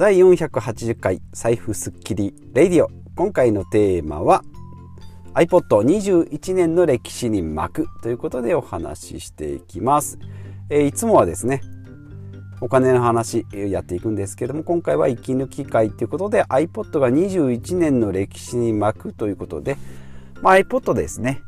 [0.00, 2.88] 第480回財布スッキリレディオ。
[3.14, 4.42] 今回のテーマは
[5.34, 10.18] iPod21 年の歴史に巻くということでお話ししていきます、
[10.70, 11.60] えー、いつもはですね
[12.62, 19.76] お金の話やっていくんですけども今回は息抜き会ということで iPod が21年の歴史に巻くということで、
[20.40, 21.42] まあ、iPod ですね。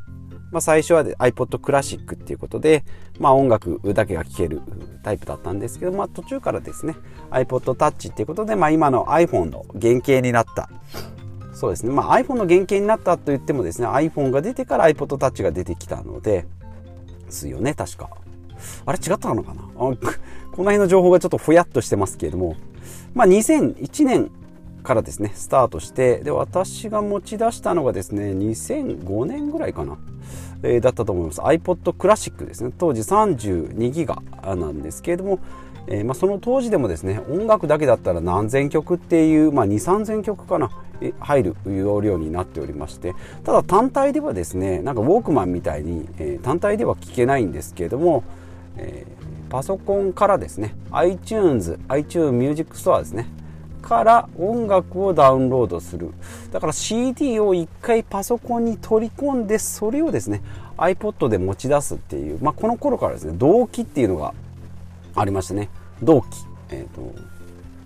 [0.53, 2.85] まあ、最初は iPod クラシックっていうことで、
[3.19, 4.61] まあ、音楽だけが聴ける
[5.03, 6.95] タイプだったんですけど、まあ、途中からですね
[7.31, 10.69] iPod Touch っていうことで、まあ、今の iPhone の原型になった。
[11.53, 16.45] そうですね、まあ、iPhone の原型になったと言ってもですね iPhone が出てから iPod Touch が出てきたので
[17.29, 18.09] すよね確か。
[18.85, 19.63] あれ違ったのかな？
[19.75, 22.55] この辺の情報がちょっとふやっとしてますけれども、
[23.15, 24.29] まあ、2001年
[24.83, 29.97] からですねスタートしてで私が持ち出したのがですね2005年ぐらいかな。
[30.63, 31.41] えー、だったと思います。
[31.41, 32.71] iPod クラシックですね。
[32.77, 35.39] 当時32ギガなんですけれども、
[35.87, 40.71] えー、まあ、その当時でもですね音楽だけだったら何千曲っていう、まあ、23000曲かな
[41.19, 48.23] 入る容量になっておりましてただ単体ではですねなんかウォークマンみたいに、えー、単体では聴けないんですけれども、
[48.77, 49.05] え
[49.49, 53.27] パソコンからですね iTunes、iTunes Music Store ですね
[53.83, 56.11] から音楽をダウンロードする。
[56.51, 60.41] だから CD を1回パソコンに取り込んでそれをですね
[60.77, 64.33] iPod で持ち出すっていう、まあ、この頃からですね同期っていうのが
[65.13, 65.69] ありましてね。
[66.01, 66.27] 同期、
[66.69, 66.87] え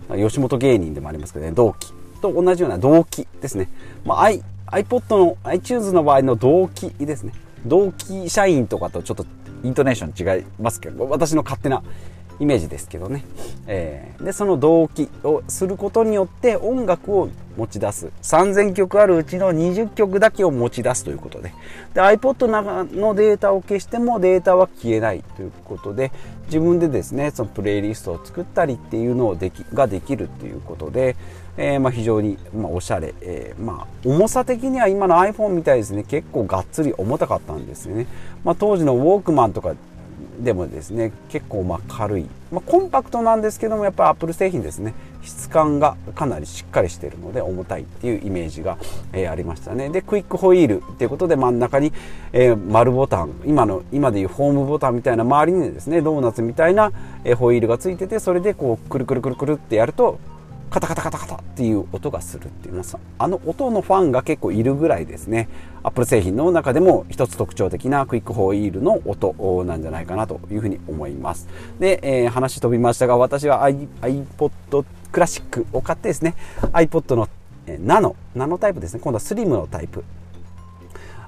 [0.08, 3.68] ーと、吉本芸人でもありますけどね同期と同じような同期ですね、
[4.04, 7.32] まあ、I、iPod の iTunes の場合の同期ですね。
[7.66, 9.26] 同期社員とかとちょっと
[9.64, 11.82] イントネーション違いますけど私の勝手な
[12.40, 13.24] イメージですけどね、
[13.66, 18.12] えー、でその動機をすることによって音楽を持ち出す。
[18.22, 21.52] 3000曲あるうちの20曲だけを持ち出すということで。
[21.92, 22.46] で iPod
[22.94, 26.12] のデータを消してもデータは消えないということで
[26.46, 31.16] 自分でですねそのプレイリストを作ったりっていうのをできができるっていうことで、
[31.56, 36.04] えー、まあ非常に、まあ、おしゃれ、えー、まあ重さ的には今の iPhone みたいですね。
[36.04, 38.06] 結構がっつり重たかったんですよね、
[38.44, 39.74] まあ、当時のウォークマンとか
[40.38, 44.94] でもですね結構ま軽い、まあ、コンパクトなんですけどもやっぱりアップル製品ですね。
[45.20, 48.78] 質感がかなりしっかりしているので重たいっていうイメージが、
[49.12, 49.90] えー、ありましたね。
[49.90, 51.92] でクイックホイールっていうことで真ん中に、
[52.32, 53.32] えー、丸ボタン。
[53.44, 56.92] 今の今でいうホームボタンみたいな周りにですねドーナツみたいな、
[57.24, 60.18] え、ホイールがついててそれでこうくるくるくるくるってやると
[60.68, 62.82] カタカタカタカタっていう音がするっていう
[63.18, 65.48] あの音のファンが結構いるぐらいですね。
[65.82, 71.48] アップル製品の中でも一つ特徴的なクイックホイールの音なんじゃないかなというふうに思います。
[71.78, 76.34] で、えー、話飛びましたが私は iPod クラシックを買ってですね
[76.72, 77.28] iPod の
[77.80, 79.00] ナノナノタイプですね。
[79.00, 80.04] 今度はスリムのタイプ。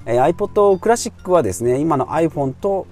[0.07, 2.87] え iPod クラシックはですね今の iPhone と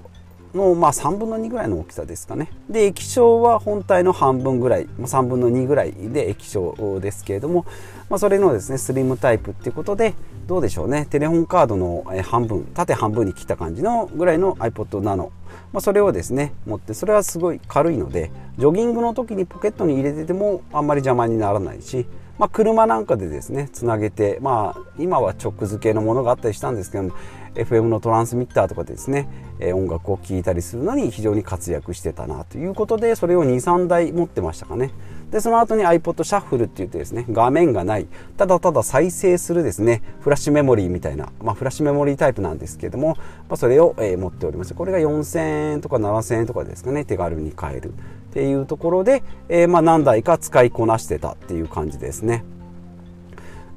[0.54, 2.50] の、まあ、3分の2ぐらいの大きさですかね。
[2.69, 7.66] で液晶は本体の半分ぐらい3分の2ぐらいで液晶ですけれども、
[8.09, 10.14] まあ、それのですねスリムタイプっていうことで
[10.47, 11.06] どうでしょうね。
[11.10, 15.31] テレホンカードの半分縦半分に切った感じのぐらいの iPod Nano
[15.72, 22.06] まあ、それをですね持ってそれはすごい軽いのでジョギングの時にポケットに入れててもあんまり邪魔にならないし
[22.38, 27.10] まあ、車なんかでですねつなげて、まあ、今は直付けのものがあったりしたんですけども
[27.54, 29.28] FM のトランスミッターとかでですね、
[29.59, 34.93] え音楽を聴いたりするのに非常に活躍してたなということでそれを23台持ってましたかね。
[35.31, 38.06] でその後に iPod シャッフルって言ってですね画面がない
[38.38, 43.16] ただただ再生するですねフラッシュメモリーみたいな、まあ、フラッシュメモリータイプなんですけども、
[43.49, 47.93] まあ、それを、え持っておりますこれが4000円とか7000円とかですかね手軽に買える。
[48.38, 52.44] っていうところで、えー、まあ何台か使いこなしてたっていう感じですね。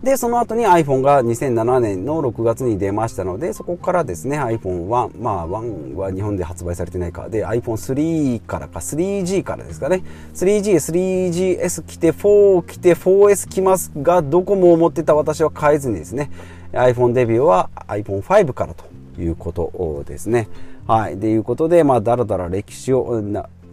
[0.03, 7.29] で、その後に iPhone が2007年の6月に出ましたので、そこからですね、iPhone は、まあ、1は日本で発売されてないか。
[7.29, 10.03] で、iPhone3 からか、3G からですかね。
[10.33, 16.31] 3G、3GS 来て、4来て、4S 来ますが、どこも思ってた私は変えずにですね、
[16.73, 18.85] iPhone デビューは iPhone5 からと
[19.21, 20.47] いうことですね。
[20.87, 21.17] はい。
[21.17, 23.21] ということで、まあ、だらだら歴史を、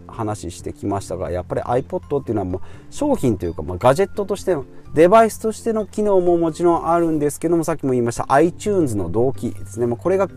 [0.08, 2.60] 話してきましたがやっぱり iPod っていうのはもう
[2.90, 4.64] 商品というか、ま、ガジェットとしての
[4.94, 9.86] デバイスとしての機能ももちろんあるんですけどもさっきも言いました iTunes の同期ですね。
[9.86, 10.28] もうこれが、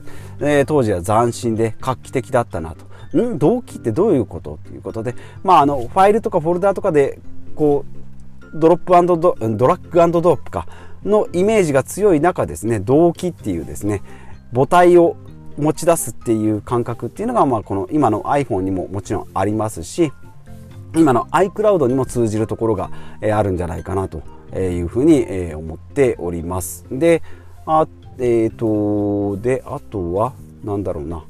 [0.41, 2.85] え、当時は斬新で画期的だったなと。
[3.17, 3.37] ん？
[3.37, 7.19] 同期ってどういうことっていうことでまああのファイルとかフォルダとかで
[7.55, 7.85] こ
[8.53, 10.67] うドロップドドラッグドロップか
[11.03, 14.01] のイメージが強い中ですね同期っていうですね
[14.53, 15.17] 母体を
[15.61, 20.11] 持ち出すっていう感覚っていうのが、まあ、この今の iPhone にももちろんありますし
[20.95, 22.91] 今の iCloud にも通じるところが、
[23.21, 24.21] えあるんじゃないかなと
[24.57, 26.85] いうふうに、え思っております。
[26.91, 27.23] で、
[27.65, 27.87] あ
[28.19, 31.23] えっ、ー、と、で、あとは、なんだろうな。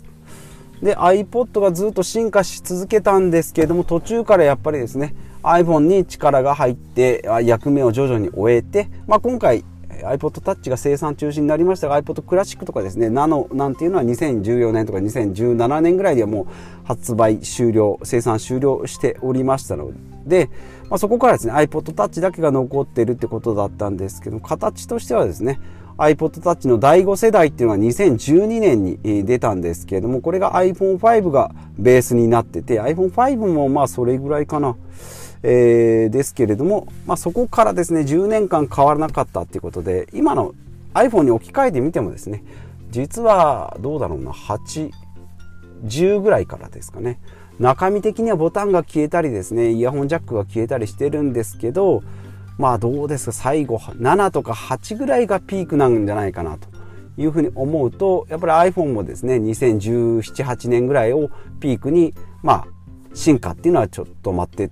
[0.82, 5.14] で、iPod がずっと進化し続けたんですけれども、途中からやっぱりですね、
[5.44, 9.64] iPhone に力が入って役目を徐々に終えて、まあ、今回
[10.06, 19.92] iPod Touch が生産中止になりましたが iPod クラシックとかですねナノなんていうのは2014年とか2017年ぐらいではもう発売終了生産終了しておりましたの
[20.26, 20.50] で、
[20.90, 25.60] まあ、そこからですね iPod Touch だけが残ってるってことだったんですけど形としてはですね
[25.98, 34.76] iPod Touch の第5世代っていうのは2012年に出たんですけれどもこれが iPhone5 がベースになってて iPhone5 もまあそれぐらいかな。
[35.44, 40.54] えー、ですけれども、まあ、そこからですね10年間変わらなかったっていうことで今の
[40.94, 42.44] iPhone に置き換えてみてもですね
[42.92, 47.20] 実はどうだろうな810ぐらいからですかね。
[47.62, 52.02] 中身的にはボタンが消えたりですねイヤホンジャックが消えたりしてるんですけど
[52.58, 56.68] まあどうですか最後7とか8ぐらいがピークなんじゃないかなと
[57.18, 61.30] いうふうに思うとやっぱり iPhone もですね201718年ぐらいを
[61.60, 62.68] ピークにまあ
[63.14, 64.72] 進化っていうのはちょっと待って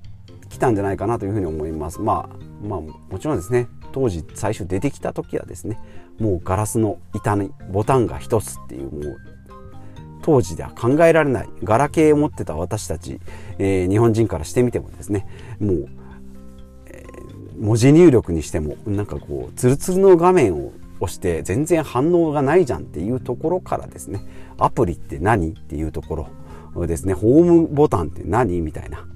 [0.50, 2.01] きたんじゃないかなというふうに思います。
[2.01, 5.80] まあ、まあ、もちろんですね当時最初出てきた時はですね
[6.19, 9.18] もうガラスの板にボタンが1つっていうもう
[10.22, 13.19] 当時では考えられないガラケーを持ってた私たち、
[13.57, 15.25] えー、日本人からしてみてもですね
[15.60, 15.90] もう、
[16.88, 24.22] えー、文字入力にしてもなんかこうツルツルの画面を押して全然反応がないじゃんっていうところからですね
[24.57, 26.28] アプリって何っていうとこ
[26.75, 29.07] ろですねホームボタンって何みたいな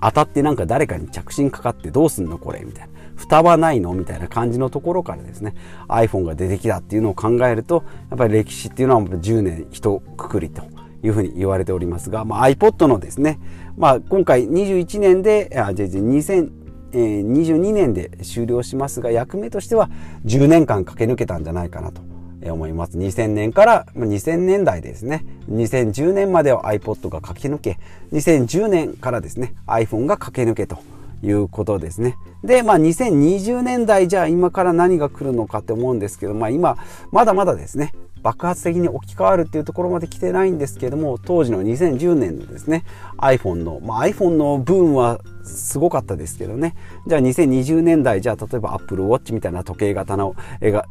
[0.00, 2.98] 当たってなんか誰かに着信かかってどうすんのこれみたいな。
[3.18, 5.54] 蓋はないのみたいな感じのところからですね、
[5.88, 10.62] iPhone が出てきたっていうのを考えると、やっぱり歴史っていうのは10年一括りと
[11.02, 13.40] いうふうに言われておりますが、まあ、iPod のですね、
[13.76, 19.90] まあ、今回21年で、あ、じゃじゃ2022年で終了しますが、役目としては
[20.24, 22.07] 10年間駆け抜けたんじゃないかなと。
[22.50, 22.98] 思います。
[22.98, 25.24] 2000年から2000年代ですね。
[25.50, 27.78] 2010年までは iPod が駆け抜け、
[28.12, 30.78] 2010年からですね、iPhone が駆け抜けと
[31.22, 32.16] いうことですね。
[32.44, 36.76] で、まあ2020年代じゃあ今から何が来るのかって思うんですけど、まあ今、
[37.12, 37.92] まだまだですね、
[38.22, 42.84] 爆発的に置き換わるっていうところまで来てないんですけども当時の2010年のですね
[43.18, 46.74] iPhone の、まあ、iPhone のブームはすごかったですけどね。
[47.06, 50.34] じゃあ2020年代じゃあ例えば Apple Watch みたいな時計型の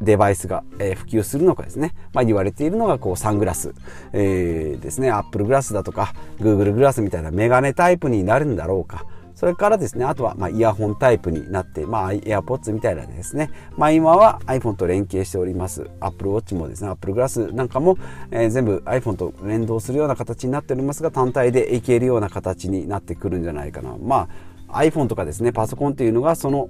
[0.02, 3.74] デバイスが、普及するのかですね、まあ、言われているのがこうサングラス、
[4.14, 5.12] えー、ですね。
[5.12, 9.06] Apple グラスだとか Google グラスみたいなメガネタイプになるんだろうか。
[9.38, 15.92] それからですね、あとはまイヤホンタイプになって、まあ、AirPods みたいなですね、まあ、今は iPhone と連携しております。
[16.00, 18.00] Apple Watch もですね、Apple Glass なんかも、
[18.32, 23.96] えー、全部 iPhone と連動するような形になっておりますが、単体でいけるような形になってくるんじゃないかな。
[24.02, 24.28] まあ、
[24.70, 26.70] iPhone とかですね、パソコンというのがその、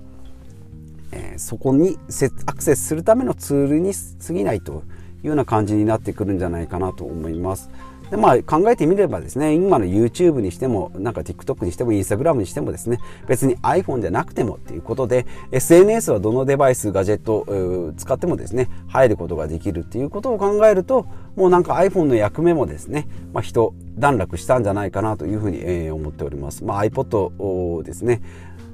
[1.37, 1.97] そこに
[2.45, 4.83] アクセスするためのツールに過ぎないと
[5.23, 7.69] いうような感じになってくるんじゃないかなと思います。
[8.09, 21.05] でまあ、考えてみればですね今の YouTube にしてもなんか TikTok にしても Instagram にしてもですね別に iPhone じゃなくてもっていうことで SNS はどのデバイスガジェット使ってもですね入ることができるっていうことを考えると
[21.35, 28.21] もうなんか iPhone の役目もですね、まあ、一段落したんじゃないかなというふうに、え思っております、まあ、iPod ですね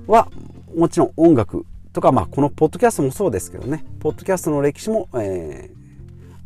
[0.05, 0.29] は
[0.75, 5.82] もちろん音楽とか、まあ、このポッドキャストもそうですけどねポッドキャストの歴史も、えー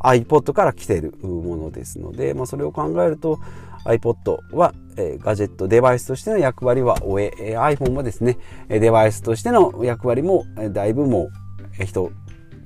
[0.00, 3.38] iPod から来ているものですので、まあ、それを考えると
[3.84, 8.38] iPod は、えー、ガジェットデバイスとしての役割は終ええー、iPhone はですね
[8.68, 11.30] デバイスとしての役割も、えー、だいぶもう、
[11.78, 12.10] えー、一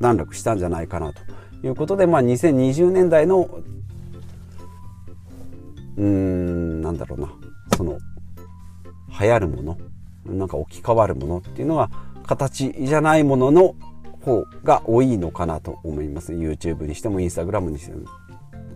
[0.00, 1.20] 段落したんじゃないかなと
[1.66, 3.48] いうことで、まあ、2020年代の
[5.96, 7.32] うんなんだろうな
[7.76, 7.98] その
[9.20, 9.78] 流行るもの
[10.24, 11.90] なんか置き換わるものっていうのは
[12.26, 13.74] 形じゃないものの
[14.24, 18.06] 方が多いのかなと思います YouTube にしても Instagram にしても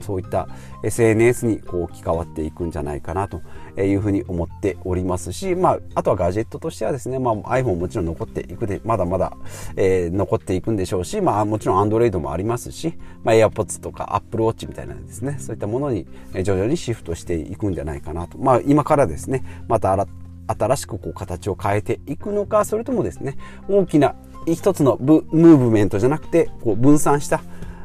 [0.00, 0.48] そういった
[0.82, 3.40] SNS にこう置き換わっていくんじゃないかなと
[3.80, 9.36] いうふうに思っておりますし、まあ、あとはガジェットとしてはですね、まあ、iPhone もちろん残っていくで、まだまだ、
[9.76, 16.06] えー、残っていくんでしょうし、まあ、もちろん Android もありますし、まあ、AirPods とか Apple Watch みたいなですね、そういったものに
[16.42, 18.38] 徐々にシフトしていくんじゃないかなと。
[18.38, 20.06] まあ、今からですね、また
[20.46, 23.36] 新しくこう形を変えていくのか、それともですね、
[23.68, 24.14] 大きな
[24.54, 27.42] 一つのムーブメントじゃなくてこう分散した、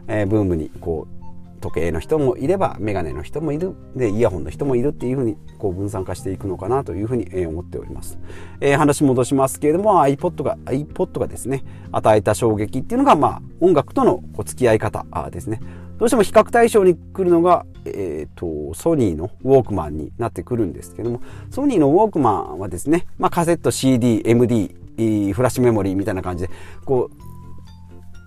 [0.08, 1.22] えー、ブームにこう
[1.62, 3.75] 時計の人もいればメガネの人もいる。
[3.96, 8.18] でイヤホンの人もいるっていうふうにこう分散化していくのかなというふうに、思っております、
[8.60, 15.62] えー、話戻しますけれども iPod が iPod がですね与えた衝撃っていうのがまあ音楽とのこう付き合い方ですね。
[16.01, 26.54] どうしても比較対象に来るのが、えーと、ソニーのウォークマンになってくるんですけどもソニーのウォークマンはですね、まあ、カセット CD、MD フラッシュメモリーみたいな感じで
[26.86, 27.10] こ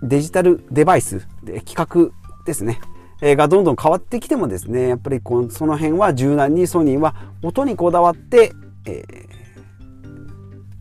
[0.01, 2.11] うデジタルデバイスで企画
[2.45, 2.79] ですね。
[3.21, 8.51] がどんどん変わってきてもですねやっぱりこその辺は柔軟にソニーは音にこだわって、
[8.85, 9.25] えー、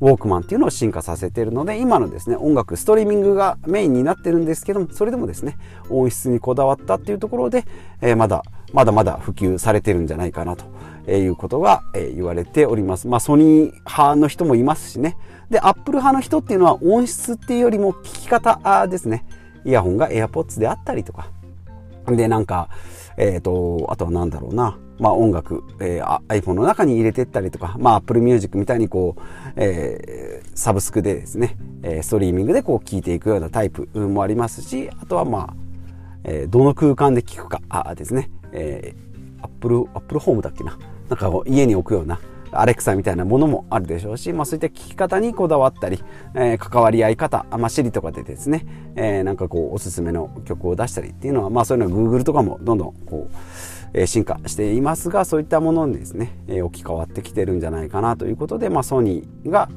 [0.00, 5.56] ウォークマンっていうのを進化させているので今のですね音楽ストリーミングがメインになってるんですけどもそれでもですね
[5.88, 7.64] 音質にこだわったっていうところで、
[8.00, 10.64] えー、まだまだまだ普及されてるんじゃないかなと。
[11.06, 13.08] えいうことがえ言われております。
[13.08, 15.16] まあソニー派の人もいますしね。
[15.50, 19.24] で、アップル派の人っていうのは音質っていうよりも聞き方ですね。
[19.64, 21.30] イヤホンが AirPods であったりとか。
[22.06, 22.68] で、なんか、
[23.16, 24.78] えっ、ー、と、あとは何だろうな。
[24.98, 29.22] まあ音楽、えー、iPhone の中に入れてったりとか、まあ Apple Music みたいにこう、
[29.56, 35.54] えー、サブスクでですね、えー、ストリーミングでこう聴いていくようなタイプもありますし、あとはまあ、
[36.24, 40.78] えー、どの空間で聴くかですね、えー、Apple、Apple Home だっけな。
[41.14, 42.18] なんか家に置くような、
[42.50, 46.02] アレクサみたいなものもあるでしょうし、まあ、そういった聞き方にこだわったり、
[46.34, 48.66] えー、関わり合い方、まあ、シリとかでですね、
[48.96, 53.36] えー、なんかこうおすすめの曲を出したりっていうのは、まあ、そういうのは Google とかもどんどんこう、
[53.92, 59.68] えー、進化していますがそういったものにですね、えー、置き換わってきてるんじゃないかなということで、まあ、ソニーが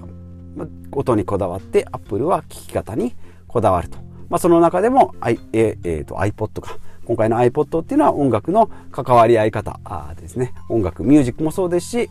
[0.91, 3.15] 音にこだわって Apple は聞き方に
[3.47, 3.97] こだわると、
[4.29, 6.77] まあ、その中でも、I えー、えー、と iPod か
[7.07, 9.79] 今回の iPod っていうのは音楽の関わり合い方。
[10.19, 10.53] ですね。
[10.67, 12.09] 音楽ミュージックもそうですし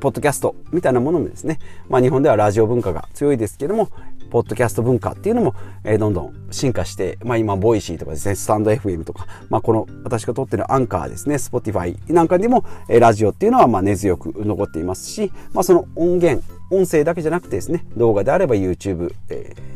[0.00, 3.88] ポッドキャストみたいなものもですね、まあ、日本ではラジオ文化が強いですけども
[4.30, 19.73] ポッドキャスト文化っていうのも、えー、どんどん進化して、まあ、今 Voicy とかですねスタンド FM とか、まあ、この私が撮ってるアンカーですね Spotify なんかにも、えー、ラジオっていうのはまあ根強く残っていますし、まあ、その音源音声だけじゃなくてですね動画であれば YouTube、えー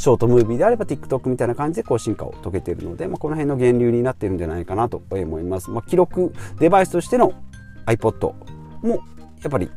[0.00, 5.70] ショートムービーであれば TikTok みたいな感じでこう進化を遂げているので、まあ、この辺の源流になっているんじゃないかなと思います。
[5.70, 7.34] まあ、記録デバイスとしての
[7.84, 8.32] iPod
[8.80, 8.94] も
[9.42, 9.70] やっぱり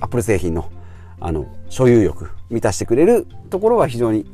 [0.00, 0.70] Apple 製品の
[1.18, 4.26] あの所有欲満たしてくれるところは非常に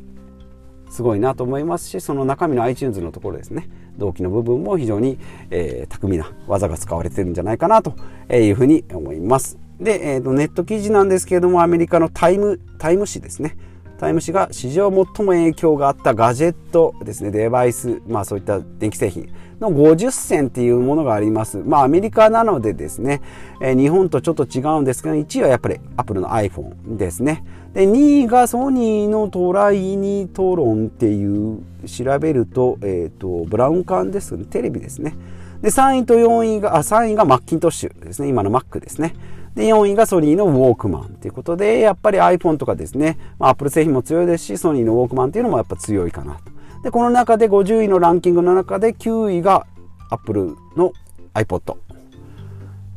[0.89, 5.17] すごいなと思いますしその中身の iTunes のところですね同期の部分も非常に、
[5.49, 7.95] えー、巧みな技が使われているんじゃないかなと
[8.29, 9.57] いうふうに思います。
[9.79, 13.55] で、えーと、ネット記事なんですけれどもアメリカのタイムタイム誌ですね
[14.01, 21.57] タイム誌が史上最も影響があったガジェットですね、デバイス、まあそういった電気製品の50選っていうものがあります。
[21.57, 23.21] まあアメリカなのでですね、
[23.61, 27.43] え、日本とちょっと違うんですけど、1位はやっぱりアップルの iPhone ですね。
[27.73, 35.13] で、2位がソニーのトライニトロンっていう調べると、えっ、ー、と、ブラウン管ですね、テレビですね。
[35.61, 38.29] で、3位と4位が、あ、3位がマッキントッシュですね。
[38.29, 39.13] 今の Mac ですね。
[39.55, 46.51] で、4位がソニーのウォークマンということで、やっぱり iPhone とかですね、まあ、Apple 製品も強いですし、ソニーのウォークマンっていうのもやっぱ強いかなと。
[46.83, 49.67] で、この中で50位のランキングの中で9位が
[50.09, 50.93] Apple の
[51.33, 51.75] iPod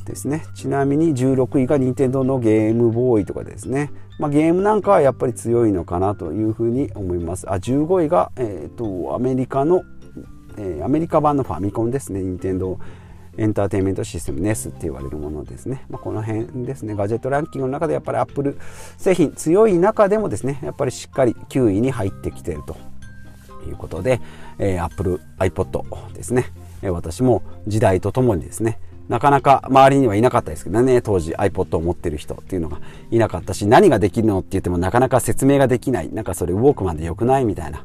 [0.07, 0.45] ですね。
[0.55, 3.91] ちなみに16位が任天堂のゲームボーイとかですね。
[4.19, 7.51] まあ、ゲームなんかはやっぱり強いのかなというふうに思います。
[7.51, 9.83] あ、15位が、えっ、ー、と、アメリカの、
[10.57, 12.21] えー、アメリカ版のファミコンですね。
[12.21, 12.79] 任天堂
[13.37, 16.95] エンターテインメントシステム NES って言われるものですね、まあ、この辺ですね。
[16.95, 18.59] ガジェットランキングの中でやっぱり Apple
[18.99, 22.77] 製品強い中でもですねやっぱりしっかり9位に入ってきていると
[23.69, 24.21] いうことで、
[24.59, 26.47] えー、Apple iPod ですね、
[26.83, 37.85] えー、私も時代とともにですねなかなか周りにはいなかったですけどね、当時 iPod を持ってる人っていうのがいなかったし、何ができるのって言ってもなかなか説明ができない、なんかそれウォークマンで良くないみたいな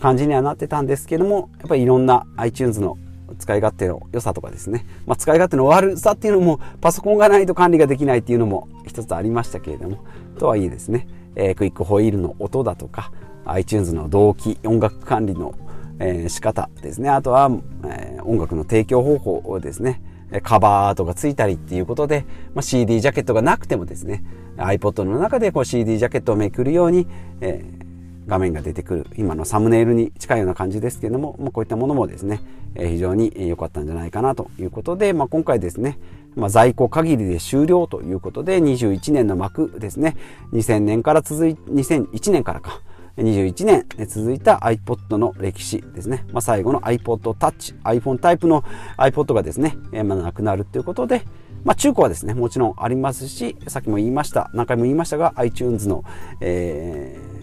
[0.00, 2.98] 感じにはなってたんですけども、やっぱりいろんな iTunes の
[3.38, 10.04] 使い勝手の良さとかですね、まあ、使い勝手の悪さっていうのもパソコンがないと管理ができないっていうのも一つありましたけれども
[10.38, 13.12] とはいえですね、えー、クイックホイールの音だとか
[13.46, 15.54] iTunes の同期音楽管理の、
[15.98, 17.08] えー、仕方ですね。
[17.08, 17.48] あとは、
[17.84, 20.02] えー、音楽の提供方法をですね。
[20.42, 24.24] カバーとかついたりっていうことで、まあ、CD ジャケットがなくてもですね
[24.56, 27.06] iPod の中でこう CD ジャケットをめくるように、
[27.40, 27.85] えー、
[28.26, 32.40] 画面が出てくる今のサムネイルに近いような感じですけれども、まあ、こういったものもですね、
[32.74, 35.98] え非常に良かったんじゃないかなということで、まあ、今回ですね、
[36.34, 40.16] まあ、在庫限りで終了ということで21年の幕ですね
[40.52, 42.82] 2000年から続い2001年からか
[43.16, 48.62] 21年続いた iPod の歴史ですね、まあ、最後の iPod Touch iPhone タイプの
[48.98, 51.22] iPod がですね、まあ、なくなるということで
[51.64, 56.04] まあ、中古はですね、もちろんありますし、さっきも言いました、何回も言いましたが、iTunes の、
[56.40, 57.35] えー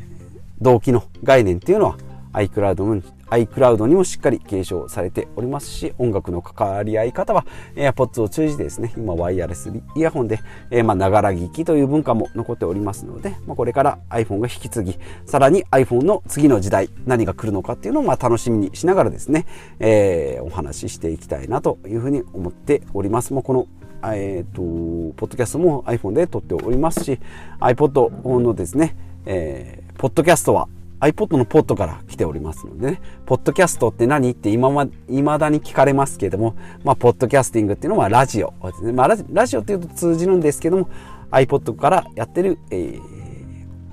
[0.64, 1.98] 動機の概念っていうのは
[2.34, 10.40] iCloud の iCloud にもしっかり継承されておりますし音楽の関わり合い方は AirPods を通じてですね今ワイヤレスイヤホンで
[10.72, 19.46] ながら聞きという文化も残っておりますので、まあ、これから iPhone が引き継ぎさらに iPhone の次の時代何が来るのかっていうのをまあ楽しみにしながらですね、
[19.80, 23.34] えー、お話ししていきたいなというふうに思っております。
[23.34, 23.68] もうこの
[24.06, 24.62] えーと、と
[25.16, 27.20] ポッドキャストも iPhone で撮っておりますし
[27.62, 30.68] iPod のですね、えーポッドキャストは
[31.00, 38.92] iPod のポッドから来ておりますのでね、ポッドキャストって何って今ま、未だに聞かれますけれども、まあ、ポッドキャスティングっていうのはラジオですね。
[38.92, 40.90] まあ、ラジオっていうと通じるんですけども、
[41.32, 43.00] iPod からやってる、えー、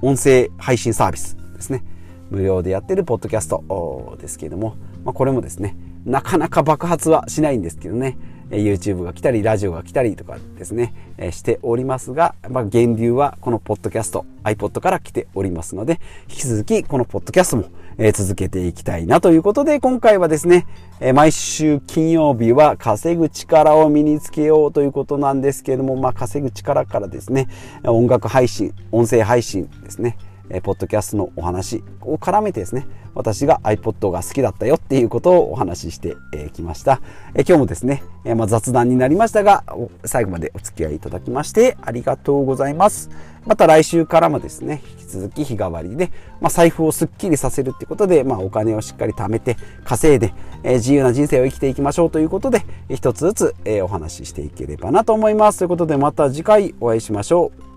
[0.02, 1.84] 音声配信サービスですね。
[2.28, 4.74] 無料でやってるポッドキャストですけれども、
[5.04, 8.18] まあ、これもですねなかなか爆発はしないんですけどね。
[8.50, 17.64] YouTube が来たりラジオが来たりとかですねえしておりますが、まあ、源流はこのポッドキャスト iPod から来ておりますので引き続きこのポッドキャストも
[17.98, 20.66] え続けていきたいなということで今回はですね
[21.00, 27.48] え毎週金曜日は稼ぐ力を身につけようということなんですけれども、まあ、稼ぐ力からですね
[27.84, 30.16] 音楽配信音声配信ですね
[30.50, 36.16] えポッドキャストのお話を絡めてですね私が iPod が好きだったよっていうことをお話しして
[36.52, 37.00] きました、
[37.34, 39.64] え今日もですね、えま、雑談になりましたが
[40.04, 43.10] 最後までお付き合いいただきましてありがとうございます。
[43.46, 55.58] また来週からもですね引き続き日替わりで、まあ、財布をすっきりさせるってことで、まあ、お金をしっかり貯めて稼いで、え自由な人生を生きていきましょうということで一つずつ、えお話ししていければなと思います。
[55.58, 57.69] ということでまた次回お会いしましょう。